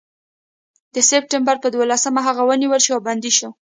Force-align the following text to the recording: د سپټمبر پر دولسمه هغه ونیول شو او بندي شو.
د 0.93 0.97
سپټمبر 1.09 1.55
پر 1.63 1.69
دولسمه 1.73 2.21
هغه 2.27 2.41
ونیول 2.49 2.81
شو 2.85 2.91
او 2.95 3.01
بندي 3.07 3.31
شو. 3.37 3.49